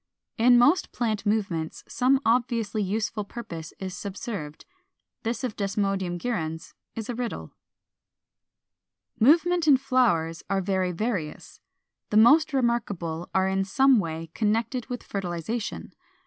[0.39, 4.65] In most plant movements some obviously useful purpose is subserved:
[5.21, 7.53] this of Desmodium gyrans is a riddle.
[9.19, 9.21] 475.
[9.27, 11.59] =Movements in Flowers= are very various.
[12.09, 15.95] The most remarkable are in some way connected with fertilization (Sect.